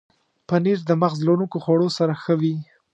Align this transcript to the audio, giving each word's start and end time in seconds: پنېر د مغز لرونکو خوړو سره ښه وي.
پنېر 0.47 0.79
د 0.85 0.91
مغز 1.01 1.19
لرونکو 1.27 1.57
خوړو 1.63 1.87
سره 1.97 2.13
ښه 2.21 2.33
وي. 2.41 2.55